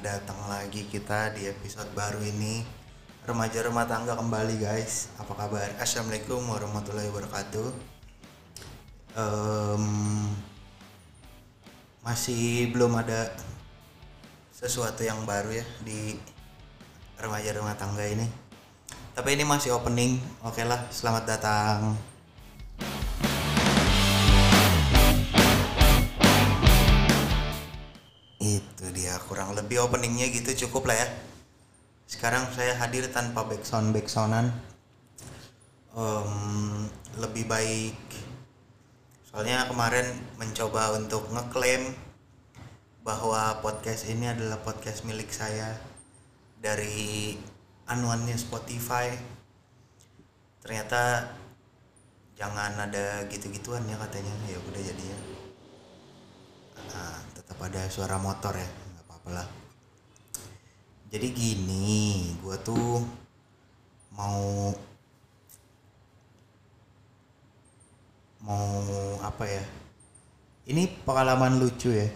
datang 0.00 0.48
lagi 0.48 0.88
kita 0.88 1.36
di 1.36 1.44
episode 1.44 1.92
baru 1.92 2.24
ini. 2.24 2.64
Remaja 3.28 3.60
rumah 3.68 3.84
tangga 3.84 4.16
kembali 4.16 4.56
guys. 4.56 5.12
Apa 5.20 5.36
kabar? 5.36 5.68
Assalamualaikum 5.76 6.40
warahmatullahi 6.40 7.12
wabarakatuh. 7.12 7.68
Em, 9.12 9.84
Masih 12.00 12.72
belum 12.72 12.96
ada 12.96 13.28
sesuatu 14.56 15.04
yang 15.04 15.20
baru 15.28 15.60
ya 15.60 15.66
di 15.84 16.16
remaja 17.20 17.52
rumah 17.60 17.76
tangga 17.76 18.08
ini. 18.08 18.24
Tapi 19.12 19.36
ini 19.36 19.44
masih 19.44 19.76
opening. 19.76 20.16
Oke 20.40 20.64
lah, 20.64 20.88
selamat 20.88 21.28
datang 21.28 22.09
kurang 29.30 29.54
lebih 29.54 29.86
openingnya 29.86 30.26
gitu 30.34 30.66
cukup 30.66 30.90
lah 30.90 30.98
ya. 30.98 31.08
Sekarang 32.10 32.50
saya 32.50 32.74
hadir 32.74 33.06
tanpa 33.14 33.46
backsound 33.46 33.94
backsoundan. 33.94 34.50
Em, 35.94 36.34
lebih 37.14 37.46
baik. 37.46 37.94
Soalnya 39.30 39.70
kemarin 39.70 40.02
mencoba 40.34 40.98
untuk 40.98 41.30
ngeklaim 41.30 41.94
bahwa 43.06 43.62
podcast 43.62 44.10
ini 44.10 44.26
adalah 44.26 44.58
podcast 44.66 45.06
milik 45.06 45.30
saya 45.30 45.78
dari 46.58 47.38
anuannya 47.86 48.34
Spotify. 48.34 49.14
Ternyata 50.58 51.30
jangan 52.34 52.74
ada 52.74 53.22
gitu-gituan 53.30 53.86
ya 53.86 53.94
katanya. 53.94 54.34
Ya 54.50 54.58
udah 54.58 54.82
jadinya. 54.82 55.18
Nah, 56.90 57.22
tetap 57.30 57.58
ada 57.62 57.86
suara 57.86 58.18
motor 58.18 58.58
ya 58.58 58.89
nggak 59.20 59.28
apa-apa 59.28 59.30
lah 59.36 59.48
jadi 61.10 61.26
gini 61.34 62.22
gua 62.38 62.54
tuh 62.62 63.02
mau 64.14 64.70
mau 68.46 68.78
apa 69.18 69.42
ya? 69.42 69.64
Ini 70.70 70.86
pengalaman 71.02 71.58
lucu 71.58 71.90
ya. 71.90 72.06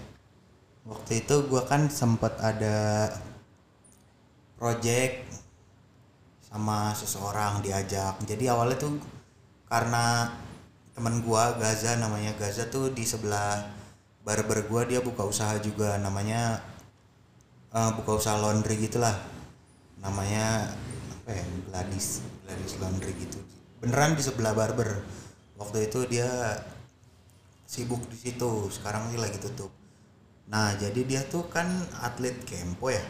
Waktu 0.86 1.26
itu 1.26 1.34
gua 1.50 1.66
kan 1.66 1.90
sempat 1.90 2.38
ada 2.38 3.10
project 4.54 5.26
sama 6.46 6.94
seseorang 6.94 7.66
diajak. 7.66 8.14
Jadi 8.22 8.46
awalnya 8.46 8.78
tuh 8.78 8.94
karena 9.66 10.30
temen 10.94 11.18
gua 11.26 11.58
Gaza 11.58 11.98
namanya 11.98 12.30
Gaza 12.38 12.70
tuh 12.70 12.94
di 12.94 13.02
sebelah 13.02 13.74
barber 14.22 14.70
gua 14.70 14.86
dia 14.86 15.02
buka 15.02 15.26
usaha 15.26 15.58
juga. 15.58 15.98
Namanya 15.98 16.62
eh, 17.74 17.90
buka 17.98 18.22
usaha 18.22 18.38
laundry 18.38 18.78
gitulah. 18.78 19.18
Namanya 19.98 20.70
apa 21.20 21.30
ya 21.34 21.44
Gladys 21.68 22.22
Gladys 22.46 22.78
laundry 22.78 23.12
gitu. 23.18 23.42
Beneran 23.82 24.14
di 24.14 24.22
sebelah 24.22 24.54
barber. 24.54 25.02
Waktu 25.58 25.90
itu 25.90 26.06
dia 26.06 26.30
sibuk 27.66 28.06
di 28.06 28.16
situ. 28.16 28.70
Sekarang 28.70 29.10
sih 29.10 29.18
lagi 29.18 29.42
tutup. 29.42 29.74
Nah 30.48 30.78
jadi 30.78 31.02
dia 31.02 31.22
tuh 31.26 31.50
kan 31.50 31.66
atlet 31.98 32.38
kempo 32.46 32.94
ya. 32.94 33.02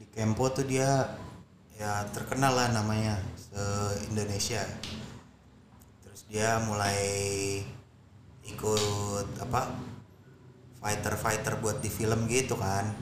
Di 0.00 0.08
kempo 0.08 0.48
tuh 0.48 0.64
dia 0.64 1.20
ya 1.74 2.06
terkenal 2.14 2.54
lah 2.54 2.70
namanya 2.70 3.18
se 3.34 3.58
Indonesia 4.06 4.62
terus 6.06 6.22
dia 6.30 6.62
mulai 6.62 7.02
ikut 8.46 9.28
apa 9.42 9.74
fighter 10.78 11.14
fighter 11.18 11.54
buat 11.58 11.82
di 11.82 11.90
film 11.90 12.30
gitu 12.30 12.54
kan 12.54 12.94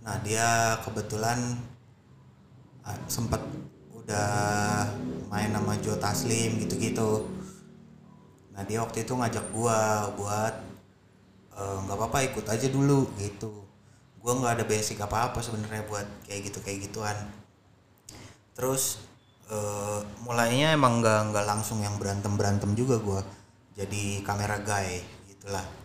nah 0.00 0.16
dia 0.24 0.76
kebetulan 0.80 1.60
ah, 2.84 2.96
sempat 3.04 3.40
udah 3.92 4.88
main 5.30 5.52
sama 5.54 5.78
Joe 5.78 6.00
Taslim 6.00 6.58
gitu-gitu. 6.66 7.28
Nah 8.56 8.66
dia 8.66 8.82
waktu 8.82 9.06
itu 9.06 9.12
ngajak 9.14 9.46
gua 9.54 10.10
buat 10.18 10.54
eh, 11.54 11.76
nggak 11.86 11.96
apa-apa 11.96 12.18
ikut 12.32 12.46
aja 12.48 12.66
dulu 12.72 13.06
gitu. 13.20 13.52
Gua 14.18 14.36
nggak 14.40 14.52
ada 14.60 14.64
basic 14.66 14.98
apa-apa 14.98 15.38
sebenarnya 15.44 15.86
buat 15.86 16.06
kayak 16.26 16.50
gitu 16.50 16.58
kayak 16.64 16.90
gituan. 16.90 17.16
Terus 18.56 18.98
eh, 19.52 20.00
mulainya 20.26 20.74
emang 20.74 20.98
nggak 21.04 21.30
nggak 21.30 21.46
langsung 21.46 21.78
yang 21.84 21.94
berantem 22.00 22.34
berantem 22.34 22.74
juga 22.74 22.98
gua. 22.98 23.22
Jadi 23.78 24.26
kamera 24.26 24.58
guy 24.60 24.98
gitulah 25.30 25.79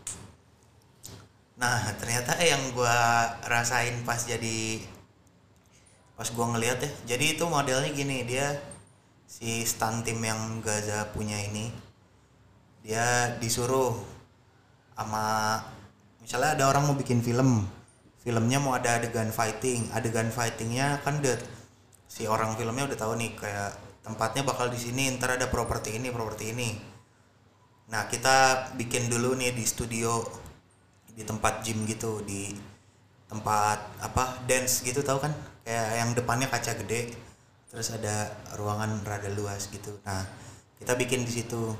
nah 1.56 1.80
ternyata 1.96 2.36
yang 2.44 2.60
gua 2.76 2.96
rasain 3.48 4.04
pas 4.04 4.20
jadi 4.20 4.84
pas 6.20 6.28
gua 6.36 6.52
ngeliat 6.56 6.84
ya 6.84 7.16
jadi 7.16 7.40
itu 7.40 7.44
modelnya 7.48 7.92
gini 7.96 8.28
dia 8.28 8.60
si 9.26 9.64
stunt 9.64 10.04
team 10.04 10.20
yang 10.20 10.60
Gaza 10.60 11.10
punya 11.16 11.40
ini 11.40 11.72
dia 12.84 13.36
disuruh 13.40 13.96
sama 14.96 15.60
misalnya 16.22 16.60
ada 16.60 16.64
orang 16.72 16.92
mau 16.92 16.96
bikin 17.00 17.24
film 17.24 17.64
filmnya 18.22 18.60
mau 18.60 18.76
ada 18.76 19.00
adegan 19.00 19.32
fighting 19.32 19.90
adegan 19.96 20.30
fightingnya 20.30 21.00
kan 21.02 21.24
udah 21.24 21.40
si 22.06 22.30
orang 22.30 22.54
filmnya 22.56 22.88
udah 22.88 22.98
tahu 23.00 23.14
nih 23.18 23.34
kayak 23.36 23.76
tempatnya 24.06 24.46
bakal 24.46 24.70
di 24.70 24.78
sini 24.78 25.10
ntar 25.18 25.42
ada 25.42 25.50
properti 25.50 25.98
ini 25.98 26.14
properti 26.14 26.54
ini. 26.54 26.70
Nah 27.90 28.06
kita 28.06 28.70
bikin 28.78 29.10
dulu 29.10 29.34
nih 29.34 29.52
di 29.58 29.66
studio 29.66 30.22
di 31.16 31.24
tempat 31.24 31.64
gym 31.64 31.88
gitu 31.88 32.20
di 32.28 32.52
tempat 33.32 33.80
apa 34.04 34.44
dance 34.46 34.84
gitu 34.84 35.00
tahu 35.02 35.24
kan? 35.24 35.32
Kayak 35.66 35.88
yang 35.98 36.10
depannya 36.14 36.46
kaca 36.52 36.78
gede 36.84 37.16
terus 37.72 37.92
ada 37.92 38.32
ruangan 38.56 39.02
rada 39.04 39.32
luas 39.34 39.72
gitu. 39.72 39.96
Nah 40.04 40.22
kita 40.78 40.94
bikin 41.00 41.24
di 41.24 41.32
situ. 41.32 41.74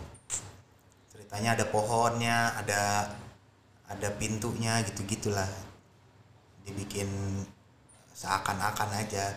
Ceritanya 1.12 1.60
ada 1.60 1.68
pohonnya 1.70 2.56
ada 2.56 3.12
ada 3.86 4.10
pintunya 4.16 4.82
gitu 4.88 5.06
gitulah. 5.06 5.48
Dibikin 6.66 7.08
seakan-akan 8.16 9.06
aja 9.06 9.36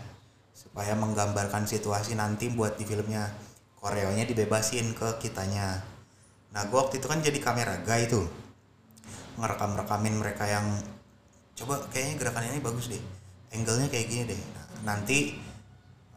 supaya 0.55 0.95
menggambarkan 0.97 1.67
situasi 1.67 2.15
nanti 2.17 2.49
buat 2.49 2.79
di 2.79 2.87
filmnya. 2.87 3.29
Koreonya 3.79 4.27
dibebasin 4.27 4.91
ke 4.95 5.23
kitanya. 5.23 5.79
Nah 6.51 6.67
gua 6.67 6.87
waktu 6.87 6.99
itu 6.99 7.07
kan 7.07 7.23
jadi 7.23 7.39
kamera 7.39 7.79
guy 7.87 8.11
tuh 8.11 8.48
ngerekam 9.39 9.79
rekamin 9.79 10.19
mereka 10.19 10.45
yang 10.51 10.67
coba 11.55 11.79
kayaknya 11.91 12.15
gerakan 12.19 12.51
ini 12.51 12.61
bagus 12.63 12.91
deh 12.91 13.03
angle-nya 13.53 13.89
kayak 13.89 14.07
gini 14.09 14.23
deh. 14.29 14.41
Nah, 14.41 14.67
nanti 14.93 15.37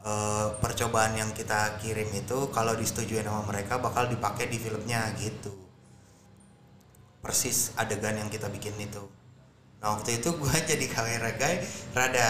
eh, 0.03 0.47
percobaan 0.59 1.15
yang 1.15 1.31
kita 1.31 1.79
kirim 1.79 2.09
itu 2.11 2.51
kalau 2.51 2.75
disetujui 2.75 3.23
sama 3.23 3.43
mereka 3.47 3.79
bakal 3.79 4.07
dipakai 4.11 4.51
di 4.51 4.57
filmnya 4.59 5.11
gitu. 5.19 5.51
Persis 7.21 7.71
adegan 7.77 8.17
yang 8.17 8.29
kita 8.33 8.49
bikin 8.49 8.73
itu. 8.81 9.03
Nah 9.81 9.97
waktu 9.97 10.21
itu 10.21 10.29
gua 10.37 10.53
jadi 10.69 10.85
kamera 10.89 11.37
guy 11.37 11.61
rada 11.93 12.29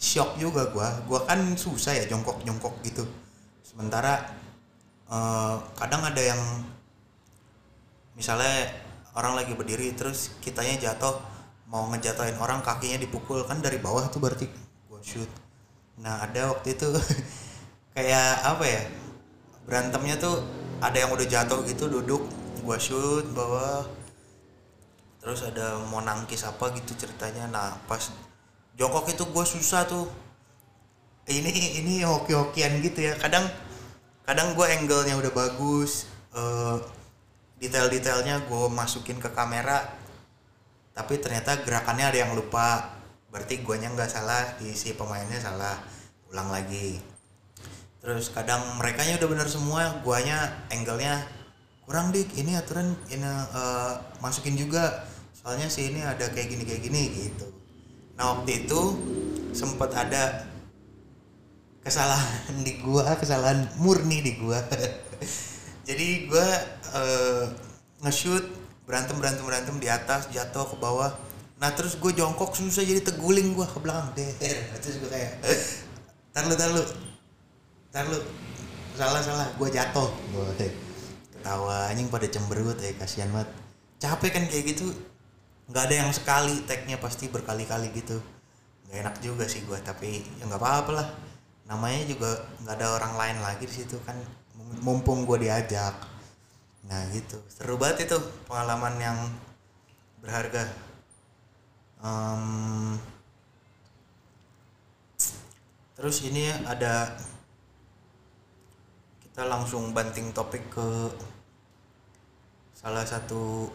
shock 0.00 0.40
juga 0.40 0.72
gua. 0.72 0.88
Gua 1.04 1.22
kan 1.28 1.54
susah 1.54 1.94
ya 1.94 2.04
jongkok 2.08 2.42
jongkok 2.42 2.74
gitu. 2.82 3.04
Sementara 3.62 4.24
eh, 5.06 5.56
kadang 5.76 6.02
ada 6.02 6.22
yang 6.22 6.40
misalnya 8.18 8.66
orang 9.18 9.34
lagi 9.34 9.52
berdiri 9.58 9.90
terus 9.98 10.38
kitanya 10.38 10.78
jatuh 10.78 11.18
mau 11.66 11.90
ngejatuhin 11.90 12.38
orang 12.38 12.62
kakinya 12.62 13.02
dipukul. 13.02 13.42
Kan 13.42 13.58
dari 13.58 13.82
bawah 13.82 14.06
tuh 14.06 14.22
berarti 14.22 14.46
gua 14.86 15.02
shoot. 15.02 15.26
Nah 15.98 16.22
ada 16.22 16.54
waktu 16.54 16.78
itu 16.78 16.86
kayak 17.98 18.46
apa 18.46 18.64
ya 18.64 18.82
berantemnya 19.66 20.16
tuh 20.22 20.46
ada 20.78 20.94
yang 20.94 21.10
udah 21.10 21.26
jatuh 21.26 21.66
gitu 21.66 21.90
duduk 21.90 22.22
gua 22.62 22.78
shoot 22.78 23.26
bawah. 23.34 23.82
Terus 25.18 25.42
ada 25.42 25.82
mau 25.90 25.98
nangkis 25.98 26.46
apa 26.46 26.70
gitu 26.78 26.94
ceritanya. 26.94 27.50
Nah 27.50 27.74
pas 27.90 28.14
jongkok 28.78 29.10
itu 29.10 29.26
gue 29.26 29.44
susah 29.44 29.82
tuh. 29.84 30.06
Ini 31.28 31.82
ini 31.84 32.06
hoki-hokian 32.06 32.80
gitu 32.80 33.04
ya. 33.04 33.18
Kadang 33.18 33.44
kadang 34.24 34.54
gue 34.54 34.64
angle-nya 34.64 35.18
udah 35.18 35.32
bagus 35.34 36.08
eh, 36.32 36.76
detail-detailnya 37.58 38.46
gue 38.46 38.64
masukin 38.70 39.18
ke 39.18 39.30
kamera 39.34 39.98
tapi 40.98 41.14
ternyata 41.22 41.62
gerakannya 41.62 42.10
ada 42.10 42.18
yang 42.26 42.34
lupa. 42.34 42.98
Berarti 43.30 43.62
guanya 43.62 43.94
nggak 43.94 44.10
salah 44.10 44.58
di 44.58 44.74
si 44.74 44.98
pemainnya 44.98 45.38
salah. 45.38 45.78
Ulang 46.34 46.50
lagi. 46.50 46.98
Terus 48.02 48.34
kadang 48.34 48.58
mereka 48.82 49.06
udah 49.06 49.30
bener 49.30 49.46
semua 49.46 50.02
guanya 50.02 50.66
angle-nya 50.74 51.22
kurang 51.86 52.10
dik. 52.10 52.34
Ini 52.34 52.58
aturan 52.58 52.98
ini 53.14 53.22
eh, 53.30 53.94
masukin 54.18 54.58
juga. 54.58 55.06
Soalnya 55.38 55.70
si 55.70 55.94
ini 55.94 56.02
ada 56.02 56.26
kayak 56.34 56.50
gini 56.50 56.66
kayak 56.66 56.82
gini 56.82 57.02
gitu. 57.14 57.46
Nah 58.18 58.34
waktu 58.34 58.66
itu 58.66 58.80
sempat 59.54 59.94
ada 59.94 60.50
kesalahan 61.86 62.58
di 62.66 62.82
gua 62.82 63.14
kesalahan 63.14 63.70
murni 63.78 64.18
di 64.18 64.34
gua 64.34 64.58
jadi 65.88 66.28
gua 66.28 66.48
eh, 67.00 67.44
nge-shoot 68.04 68.44
berantem 68.84 69.16
berantem 69.16 69.44
berantem 69.44 69.76
di 69.80 69.88
atas 69.88 70.28
jatuh 70.28 70.68
ke 70.68 70.76
bawah. 70.76 71.16
Nah 71.58 71.72
terus 71.72 71.96
gue 71.96 72.12
jongkok 72.12 72.52
susah 72.52 72.84
jadi 72.84 73.00
teguling 73.00 73.56
gue 73.56 73.64
ke 73.64 73.78
belakang. 73.80 74.12
Der 74.12 74.28
terus 74.84 75.00
gue 75.00 75.08
kayak 75.08 75.40
tar 76.36 76.44
lu 76.44 76.54
tar 76.54 76.70
lu. 76.76 76.84
Tar 77.88 78.04
lu. 78.04 78.20
Salah 78.96 79.24
salah. 79.24 79.48
Gue 79.56 79.68
jatuh. 79.72 80.12
Gue 80.32 80.68
ketawa 81.34 81.88
anjing 81.88 82.12
pada 82.12 82.28
cemberut 82.28 82.76
ya 82.78 82.92
kasihan 83.00 83.32
banget. 83.32 83.48
Capek 83.98 84.30
kan 84.36 84.44
kayak 84.44 84.64
gitu. 84.76 84.92
Nggak 85.68 85.82
ada 85.88 85.94
yang 86.04 86.10
sekali 86.12 86.64
tagnya 86.68 86.96
pasti 86.96 87.32
berkali-kali 87.32 87.90
gitu. 87.96 88.20
Nggak 88.88 88.96
enak 89.04 89.14
juga 89.24 89.44
sih 89.48 89.64
gue 89.64 89.78
tapi 89.80 90.24
ya 90.36 90.44
nggak 90.46 90.60
apa-apa 90.60 90.92
lah. 90.94 91.08
Namanya 91.68 92.08
juga 92.08 92.44
nggak 92.64 92.74
ada 92.76 92.86
orang 92.96 93.12
lain 93.16 93.36
lagi 93.44 93.64
di 93.64 93.74
situ 93.84 94.00
kan 94.06 94.16
mumpung 94.84 95.24
gue 95.24 95.48
diajak. 95.48 95.94
Nah 96.88 97.04
gitu. 97.12 97.40
Seru 97.52 97.76
banget 97.76 98.08
itu 98.08 98.16
pengalaman 98.48 98.94
yang 99.00 99.18
berharga. 100.20 100.64
Em, 101.98 102.94
terus 105.98 106.22
ini 106.22 106.46
ada 106.62 107.18
kita 109.18 109.42
langsung 109.50 109.90
banting 109.90 110.30
topik 110.30 110.62
ke 110.70 111.10
salah 112.78 113.02
satu 113.02 113.66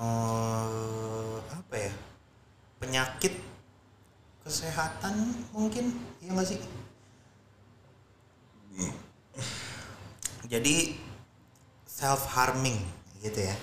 eh 0.00 1.36
apa 1.52 1.76
ya 1.76 1.92
penyakit 2.80 3.36
kesehatan 4.40 5.44
mungkin 5.52 5.92
iya 6.24 6.32
nggak 6.32 6.48
sih 6.48 6.60
jadi 10.50 10.98
self 11.86 12.26
harming 12.34 12.80
gitu 13.22 13.44
ya. 13.44 13.56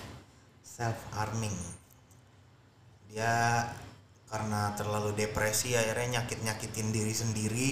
Self 0.64 0.98
harming 1.12 1.56
dia 3.12 3.66
karena 4.28 4.76
terlalu 4.78 5.16
depresi 5.16 5.74
akhirnya 5.74 6.22
nyakit 6.22 6.40
nyakitin 6.46 6.94
diri 6.96 7.14
sendiri. 7.16 7.70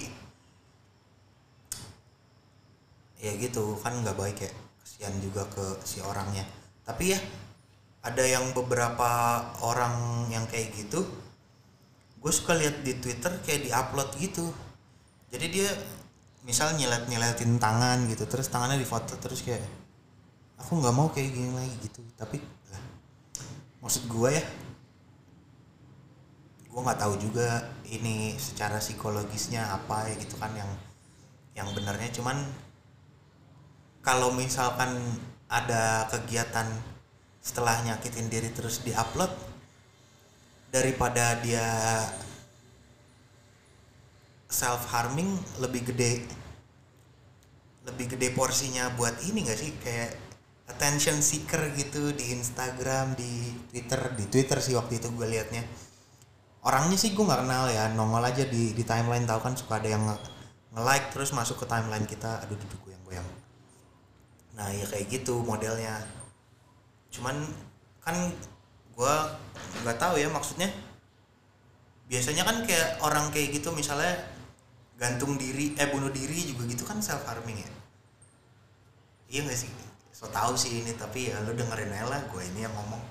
Ya 3.22 3.32
gitu 3.40 3.80
kan 3.80 4.04
nggak 4.04 4.18
baik 4.20 4.38
ya. 4.44 4.52
Kesian 4.84 5.16
juga 5.24 5.48
ke 5.48 5.80
si 5.88 6.04
orangnya. 6.04 6.44
Tapi 6.84 7.16
ya 7.16 7.20
ada 8.06 8.22
yang 8.22 8.54
beberapa 8.54 9.42
orang 9.66 10.28
yang 10.30 10.46
kayak 10.46 10.76
gitu 10.78 11.02
gue 12.26 12.34
suka 12.34 12.58
lihat 12.58 12.82
di 12.82 12.98
twitter 12.98 13.38
kayak 13.46 13.70
diupload 13.70 14.10
gitu. 14.18 14.50
Jadi 15.30 15.46
dia 15.62 15.70
misal 16.46 16.78
nyelet 16.78 17.10
nyeletin 17.10 17.58
tangan 17.58 18.06
gitu 18.06 18.30
terus 18.30 18.48
tangannya 18.54 18.78
difoto 18.78 19.18
terus 19.18 19.42
kayak 19.42 19.66
aku 20.62 20.78
nggak 20.80 20.96
mau 20.96 21.10
kayak 21.12 21.34
gini 21.34 21.52
lagi 21.52 21.76
gitu. 21.84 22.02
Tapi 22.16 22.38
lah, 22.72 22.84
maksud 23.84 24.06
gue 24.08 24.30
ya 24.32 24.46
gue 26.76 26.82
nggak 26.84 27.00
tahu 27.00 27.16
juga 27.24 27.72
ini 27.88 28.36
secara 28.36 28.84
psikologisnya 28.84 29.64
apa 29.72 30.12
ya 30.12 30.16
gitu 30.20 30.36
kan 30.36 30.52
yang 30.54 30.72
yang 31.56 31.68
benarnya. 31.72 32.12
Cuman 32.14 32.38
kalau 34.04 34.36
misalkan 34.36 34.92
ada 35.48 36.06
kegiatan 36.12 36.68
setelah 37.40 37.80
nyakitin 37.86 38.28
diri 38.28 38.50
terus 38.52 38.82
diupload 38.84 39.30
daripada 40.74 41.40
dia 41.40 41.64
self 44.56 44.88
harming 44.96 45.36
lebih 45.60 45.92
gede 45.92 46.24
lebih 47.86 48.18
gede 48.18 48.34
porsinya 48.34 48.90
buat 48.98 49.14
ini 49.22 49.46
gak 49.46 49.60
sih? 49.62 49.72
Kayak 49.78 50.18
attention 50.66 51.22
seeker 51.22 51.70
gitu 51.78 52.10
di 52.18 52.34
Instagram 52.34 53.14
di 53.14 53.54
Twitter. 53.70 54.02
Di 54.18 54.26
Twitter 54.26 54.58
sih 54.58 54.74
waktu 54.74 54.98
itu 54.98 55.14
gue 55.14 55.28
liatnya. 55.30 55.62
Orangnya 56.66 56.98
sih 56.98 57.14
gue 57.14 57.22
nggak 57.22 57.46
kenal 57.46 57.70
ya 57.70 57.94
nongol 57.94 58.26
aja 58.26 58.42
di 58.50 58.74
di 58.74 58.82
timeline. 58.82 59.30
Tahu 59.30 59.38
kan 59.38 59.54
suka 59.54 59.78
ada 59.78 59.86
yang 59.86 60.02
nge, 60.02 60.18
nge-like 60.74 61.14
terus 61.14 61.30
masuk 61.30 61.62
ke 61.62 61.66
timeline 61.70 62.10
kita. 62.10 62.42
Aduh 62.42 62.58
duduk 62.58 62.90
goyang 62.90 63.06
goyang 63.06 63.28
nah 64.56 64.72
ya 64.72 64.88
kayak 64.88 65.12
gitu 65.12 65.44
modelnya. 65.44 66.00
Cuman 67.12 67.36
kan 68.00 68.32
gue 68.96 69.16
nggak 69.84 70.00
tahu 70.00 70.16
ya 70.18 70.32
maksudnya. 70.32 70.72
Biasanya 72.08 72.48
kan 72.48 72.64
kayak 72.64 73.04
orang 73.04 73.30
kayak 73.36 73.60
gitu 73.60 73.76
misalnya 73.76 74.16
gantung 74.96 75.36
diri 75.36 75.76
eh 75.76 75.88
bunuh 75.92 76.12
diri 76.12 76.48
juga 76.48 76.64
gitu 76.72 76.88
kan 76.88 77.04
self 77.04 77.28
harming 77.28 77.60
ya? 77.60 77.72
Iya 79.28 79.42
gak 79.52 79.60
sih? 79.60 79.72
So 80.16 80.32
tau 80.32 80.56
sih 80.56 80.80
ini 80.80 80.96
tapi 80.96 81.28
ya 81.28 81.44
lu 81.44 81.52
dengerin 81.52 81.92
aja 81.92 82.08
lah 82.08 82.22
gue 82.32 82.42
ini 82.56 82.64
yang 82.64 82.72
ngomong. 82.72 83.04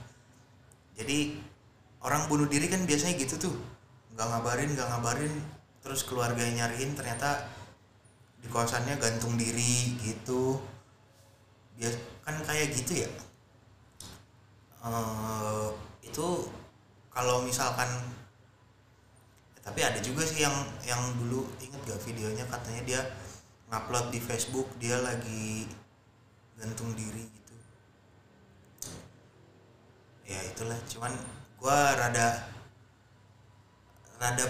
Jadi 0.97 1.37
orang 2.01 2.25
bunuh 2.33 2.49
diri 2.49 2.73
kan 2.73 2.81
biasanya 2.89 3.21
gitu 3.21 3.37
tuh. 3.37 3.57
Nggak 4.17 4.27
ngabarin 4.33 4.71
nggak 4.73 4.89
ngabarin 4.89 5.35
terus 5.85 6.01
keluarganya 6.09 6.65
nyariin 6.65 6.97
ternyata 6.97 7.45
di 8.41 8.49
kosannya 8.49 8.97
gantung 8.97 9.37
diri 9.37 10.01
gitu. 10.01 10.57
Bias 11.77 12.01
kan 12.25 12.41
kayak 12.41 12.73
gitu 12.73 13.05
ya? 13.05 13.11
Eh, 14.85 15.69
itu 16.05 16.49
kalau 17.13 17.45
misalkan 17.45 17.89
tapi 19.65 19.81
ada 19.81 19.97
juga 20.05 20.29
sih 20.29 20.45
yang 20.45 20.53
yang 20.85 21.01
dulu 21.17 21.49
inget 21.59 21.81
gak 21.89 22.05
videonya? 22.05 22.45
Katanya 22.45 22.83
dia 22.85 23.01
ngupload 23.73 24.13
di 24.13 24.21
Facebook 24.21 24.69
dia 24.77 25.01
lagi 25.01 25.65
gantung 26.61 26.93
diri 26.93 27.25
gitu. 27.25 27.57
Ya 30.29 30.41
itulah. 30.45 30.77
Cuman 30.85 31.17
gua 31.57 31.97
rada 31.97 32.45
rada 34.21 34.47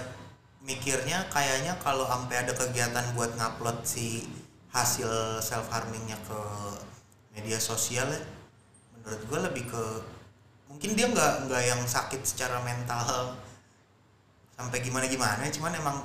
mikirnya 0.66 1.30
kayaknya 1.30 1.78
kalau 1.78 2.10
sampai 2.10 2.42
ada 2.42 2.52
kegiatan 2.56 3.14
buat 3.14 3.38
ngupload 3.38 3.86
si 3.86 4.26
hasil 4.74 5.38
self 5.38 5.70
harmingnya 5.70 6.18
ke 6.26 6.40
media 7.36 7.62
sosial 7.62 8.10
ya 8.10 8.22
menurut 8.96 9.22
gue 9.28 9.38
lebih 9.50 9.64
ke 9.68 9.84
mungkin 10.66 10.96
dia 10.96 11.06
nggak 11.12 11.46
nggak 11.46 11.62
yang 11.62 11.82
sakit 11.84 12.24
secara 12.24 12.58
mental 12.64 13.36
sampai 14.54 14.78
gimana 14.82 15.06
gimana 15.10 15.50
cuman 15.50 15.74
emang 15.74 15.98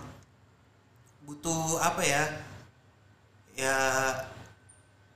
butuh 1.30 1.78
apa 1.78 2.02
ya? 2.02 2.24
Ya 3.54 3.78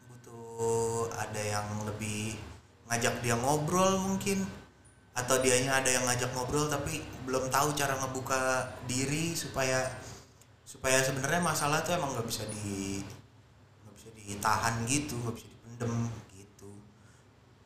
butuh 0.06 1.10
ada 1.17 1.41
yang 1.41 1.67
lebih 1.89 2.38
ngajak 2.86 3.25
dia 3.25 3.34
ngobrol 3.34 3.98
mungkin 3.98 4.46
atau 5.13 5.38
dianya 5.41 5.81
ada 5.81 5.89
yang 5.89 6.05
ngajak 6.05 6.29
ngobrol 6.34 6.69
tapi 6.69 7.01
belum 7.25 7.50
tahu 7.50 7.74
cara 7.77 7.98
ngebuka 7.98 8.69
diri 8.89 9.34
supaya 9.34 9.89
supaya 10.65 11.01
sebenarnya 11.01 11.41
masalah 11.41 11.86
tuh 11.86 11.93
emang 11.98 12.13
nggak 12.17 12.27
bisa 12.29 12.46
di 12.50 13.01
nggak 13.86 13.93
bisa 13.98 14.10
ditahan 14.13 14.75
gitu 14.89 15.17
nggak 15.22 15.36
bisa 15.38 15.48
dipendem 15.50 15.93
gitu. 16.34 16.72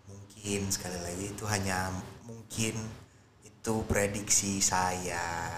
Mungkin 0.08 0.62
sekali 0.72 1.00
lagi 1.03 1.25
itu 1.36 1.44
hanya 1.48 1.92
mungkin 2.24 2.75
itu 3.68 3.84
prediksi 3.84 4.64
saya. 4.64 5.52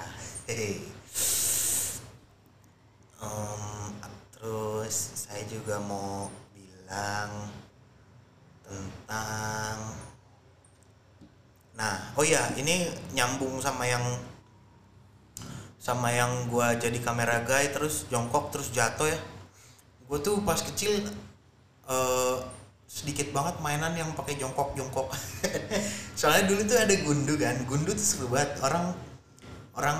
Em, 3.21 3.93
terus 4.33 5.13
saya 5.13 5.45
juga 5.45 5.77
mau 5.77 6.25
bilang 6.49 7.53
tentang 8.65 9.93
nah 11.77 12.09
oh 12.17 12.25
ya 12.25 12.49
ini 12.57 12.89
nyambung 13.13 13.61
sama 13.61 13.85
yang 13.85 14.01
sama 15.77 16.09
yang 16.09 16.49
gua 16.49 16.81
jadi 16.81 16.97
kamera 17.05 17.45
guy 17.45 17.69
terus 17.69 18.09
jongkok 18.09 18.49
terus 18.49 18.73
jatuh 18.73 19.05
ya. 19.05 19.21
Gue 20.09 20.17
tuh 20.17 20.41
pas 20.41 20.57
kecil 20.57 21.05
eh 21.85 22.37
sedikit 22.89 23.29
banget 23.29 23.61
mainan 23.61 23.93
yang 23.93 24.09
pakai 24.17 24.33
jongkok 24.41 24.73
jongkok. 24.73 25.13
Soalnya 26.19 26.49
dulu 26.49 26.65
tuh 26.65 26.77
ada 26.81 26.95
gundu 27.05 27.37
kan. 27.37 27.55
Gundu 27.69 27.93
tuh 27.93 28.01
seru 28.01 28.25
banget. 28.33 28.57
Orang 28.65 28.97
orang 29.77 29.99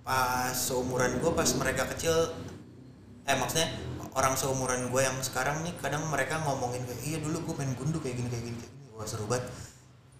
pas 0.00 0.56
seumuran 0.56 1.20
gue 1.20 1.30
pas 1.36 1.44
mereka 1.60 1.84
kecil 1.92 2.32
eh 3.28 3.36
maksudnya 3.36 3.68
orang 4.16 4.32
seumuran 4.40 4.88
gue 4.88 5.04
yang 5.04 5.20
sekarang 5.20 5.60
nih 5.68 5.76
kadang 5.76 6.00
mereka 6.08 6.40
ngomongin 6.48 6.80
kayak 6.88 7.04
iya 7.04 7.18
dulu 7.20 7.52
gue 7.52 7.54
main 7.60 7.76
gundu 7.76 8.00
kayak 8.00 8.16
gini 8.16 8.28
kayak 8.32 8.44
gini 8.48 8.56
kayak 8.56 8.72
gini. 8.72 8.90
Wah 8.96 9.04
seru 9.04 9.28
banget. 9.28 9.52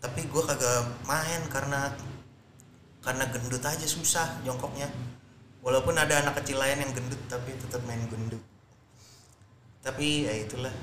Tapi 0.04 0.28
gue 0.28 0.42
kagak 0.44 0.92
main 1.08 1.40
karena 1.48 1.96
karena 3.00 3.24
gendut 3.32 3.64
aja 3.64 3.86
susah 3.88 4.44
jongkoknya. 4.44 4.92
Walaupun 5.64 5.96
ada 5.96 6.20
anak 6.20 6.44
kecil 6.44 6.60
lain 6.60 6.84
yang 6.84 6.92
gendut 6.92 7.18
tapi 7.32 7.56
tetap 7.56 7.80
main 7.88 8.04
gundu 8.12 8.36
tapi 9.82 10.26
ya 10.26 10.34
itulah. 10.34 10.74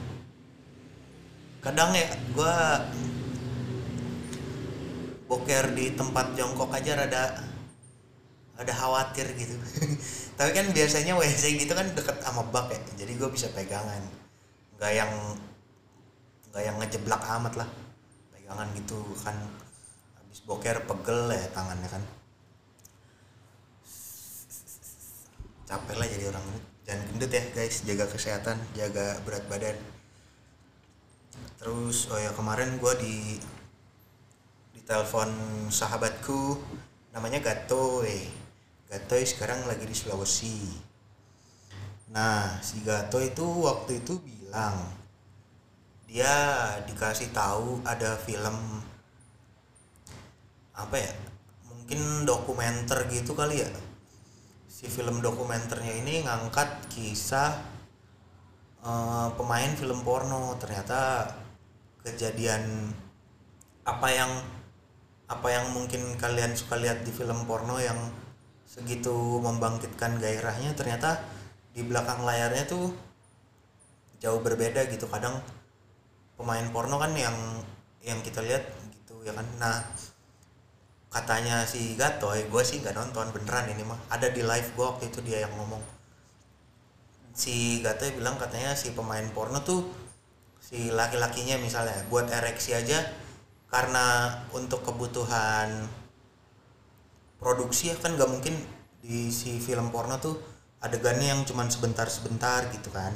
Kadang 1.59 1.91
ya 1.97 2.07
gue 2.31 2.55
boker 5.25 5.73
di 5.73 5.97
tempat 5.97 6.37
jongkok 6.37 6.69
aja 6.69 6.93
rada 6.93 7.23
ada 8.55 8.73
khawatir 8.73 9.27
gitu. 9.35 9.57
Tapi 10.37 10.51
kan 10.55 10.67
biasanya 10.71 11.17
WC 11.17 11.59
gitu 11.59 11.73
kan 11.75 11.91
deket 11.91 12.21
sama 12.23 12.45
bak 12.53 12.71
ya 12.71 12.79
jadi 13.03 13.11
gue 13.17 13.29
bisa 13.33 13.51
pegangan. 13.51 13.99
Nggak 14.79 14.91
yang 14.95 15.11
nggak 16.53 16.63
yang 16.63 16.75
ngejeblak 16.79 17.21
amat 17.41 17.53
lah. 17.65 17.69
Pegangan 18.31 18.67
gitu 18.77 19.01
kan 19.19 19.35
habis 20.15 20.39
boker 20.45 20.77
pegel 20.87 21.33
ya 21.33 21.43
tangannya 21.51 21.89
kan. 21.89 22.03
Capek 25.65 25.95
lah 25.97 26.07
jadi 26.07 26.29
orang. 26.29 26.45
gendut 26.45 26.74
jangan 26.85 27.05
gendut 27.11 27.31
ya 27.33 27.43
guys. 27.51 27.83
Jaga 27.83 28.05
kesehatan 28.07 28.57
jaga 28.77 29.19
berat 29.25 29.43
badan. 29.51 29.77
Terus 31.59 32.07
oh 32.13 32.19
ya 32.21 32.31
kemarin 32.31 32.77
gue 32.77 32.93
di 33.01 33.15
telepon 34.85 35.29
sahabatku. 35.73 36.61
Namanya 37.11 37.41
Gatoy. 37.41 38.29
Gatoy 38.85 39.25
sekarang 39.25 39.65
lagi 39.65 39.89
di 39.89 39.95
Sulawesi. 39.97 40.61
Nah 42.13 42.61
si 42.61 42.85
Gato 42.85 43.17
itu 43.17 43.43
waktu 43.65 44.05
itu 44.05 44.21
bilang 44.21 44.77
dia 46.05 46.31
dikasih 46.85 47.33
tahu 47.33 47.81
ada 47.81 48.15
film 48.15 48.55
apa 50.75 50.95
ya 50.95 51.11
mungkin 51.67 52.23
dokumenter 52.23 53.03
gitu 53.11 53.35
kali 53.35 53.63
ya 53.63 53.69
si 54.75 54.91
film 54.91 55.23
dokumenternya 55.23 56.03
ini 56.03 56.27
ngangkat 56.27 56.91
kisah 56.91 57.55
uh, 58.83 59.31
pemain 59.39 59.71
film 59.71 60.03
porno. 60.03 60.59
Ternyata 60.59 61.31
kejadian 62.03 62.91
apa 63.87 64.07
yang 64.11 64.31
apa 65.31 65.47
yang 65.47 65.71
mungkin 65.71 66.19
kalian 66.19 66.51
suka 66.59 66.75
lihat 66.75 67.07
di 67.07 67.15
film 67.15 67.47
porno 67.47 67.79
yang 67.79 67.95
segitu 68.67 69.39
membangkitkan 69.39 70.19
gairahnya 70.19 70.75
ternyata 70.75 71.23
di 71.71 71.79
belakang 71.87 72.27
layarnya 72.27 72.67
tuh 72.67 72.91
jauh 74.19 74.43
berbeda 74.43 74.91
gitu. 74.91 75.07
Kadang 75.07 75.39
pemain 76.35 76.67
porno 76.75 76.99
kan 76.99 77.15
yang 77.15 77.63
yang 78.03 78.19
kita 78.19 78.43
lihat 78.43 78.67
gitu 78.91 79.23
ya 79.23 79.31
kan? 79.31 79.47
Nah 79.55 79.87
katanya 81.15 81.63
si 81.63 81.95
Gatoy 81.95 82.51
gue 82.51 82.63
sih 82.67 82.83
nggak 82.83 82.91
nonton 82.91 83.31
beneran 83.31 83.71
ini 83.71 83.87
mah. 83.87 83.95
Ada 84.11 84.35
di 84.35 84.43
live 84.43 84.75
gue 84.75 84.83
waktu 84.83 85.07
itu 85.07 85.23
dia 85.23 85.47
yang 85.47 85.55
ngomong. 85.55 85.79
Si 87.31 87.79
Gatoy 87.79 88.19
bilang 88.19 88.35
katanya 88.35 88.75
si 88.75 88.91
pemain 88.91 89.23
porno 89.31 89.63
tuh 89.63 89.87
si 90.59 90.91
laki-lakinya 90.91 91.55
misalnya 91.63 91.95
buat 92.11 92.27
ereksi 92.27 92.75
aja 92.75 92.99
karena 93.71 94.27
untuk 94.51 94.83
kebutuhan 94.83 95.87
produksi 97.39 97.93
ya 97.93 97.95
kan 97.95 98.19
nggak 98.19 98.31
mungkin 98.31 98.55
di 98.99 99.31
si 99.31 99.61
film 99.63 99.95
porno 99.95 100.19
tuh 100.19 100.35
adegannya 100.83 101.31
yang 101.31 101.47
cuman 101.47 101.71
sebentar-sebentar 101.71 102.67
gitu 102.75 102.91
kan. 102.91 103.15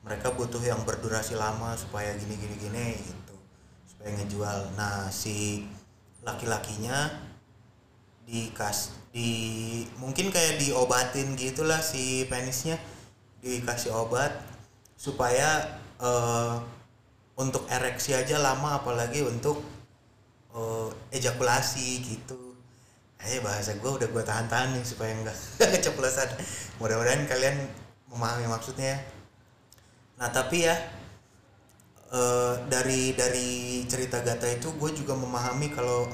Mereka 0.00 0.32
butuh 0.32 0.64
yang 0.64 0.80
berdurasi 0.88 1.36
lama 1.36 1.76
supaya 1.76 2.16
gini 2.16 2.40
gini 2.40 2.56
gini 2.56 2.86
gitu 3.04 3.36
supaya 3.84 4.16
ngejual. 4.16 4.80
Nah 4.80 5.12
si 5.12 5.68
laki-lakinya 6.24 7.33
dikas 8.24 8.96
di 9.14 9.28
mungkin 10.00 10.32
kayak 10.32 10.60
diobatin 10.60 11.36
gitulah 11.36 11.80
si 11.80 12.26
penisnya. 12.28 12.80
Dikasih 13.44 13.92
obat 13.92 14.32
supaya 14.96 15.80
uh, 16.00 16.56
untuk 17.36 17.68
ereksi 17.68 18.16
aja 18.16 18.40
lama 18.40 18.80
apalagi 18.80 19.20
untuk 19.20 19.60
uh, 20.56 20.88
ejakulasi 21.12 22.00
gitu. 22.00 22.56
Eh 23.20 23.40
bahasa 23.40 23.76
gue 23.76 23.90
udah 23.90 24.08
gue 24.08 24.24
tahan-tahan 24.24 24.76
nih 24.76 24.84
supaya 24.84 25.12
enggak 25.12 25.36
keceplosan. 25.76 26.28
Mudah-mudahan 26.80 27.28
kalian 27.28 27.56
memahami 28.14 28.46
maksudnya 28.46 29.02
nah 30.14 30.30
tapi 30.30 30.62
ya 30.62 30.76
uh, 32.14 32.54
dari 32.70 33.18
dari 33.18 33.82
cerita 33.90 34.22
Gata 34.22 34.46
itu 34.46 34.70
gue 34.78 34.90
juga 34.94 35.18
memahami 35.18 35.74
kalau 35.74 36.06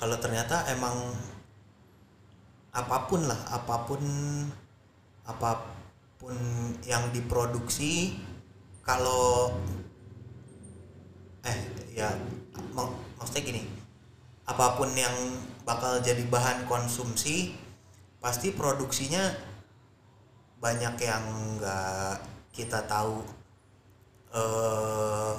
kalau 0.00 0.16
ternyata 0.16 0.64
emang 0.72 1.12
apa 2.72 3.04
pun 3.04 3.28
lah 3.28 3.36
apa 3.52 3.84
pun 3.84 4.02
apa 5.28 5.50
pun 6.16 6.34
yang 6.88 7.12
diproduksi 7.12 8.16
kalau 8.80 9.52
eh 11.44 11.60
ya 11.92 12.08
mak 12.72 12.88
maksudnya 13.20 13.44
gini 13.44 13.62
apa 14.48 14.80
pun 14.80 14.88
yang 14.96 15.14
bakal 15.68 16.00
jadi 16.00 16.24
bahan 16.26 16.64
konsumsi 16.64 17.52
pasti 18.18 18.56
produksinya 18.56 19.50
banyak 20.60 20.94
yang 21.00 21.24
nggak 21.56 22.20
kita 22.52 22.84
tahu. 22.84 23.24
Eh 24.36 25.34